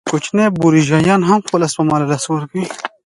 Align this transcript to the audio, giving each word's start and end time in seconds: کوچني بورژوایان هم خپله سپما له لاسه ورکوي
کوچني 0.09 0.45
بورژوایان 0.59 1.21
هم 1.29 1.39
خپله 1.45 1.65
سپما 1.73 1.95
له 1.99 2.05
لاسه 2.11 2.27
ورکوي 2.31 2.65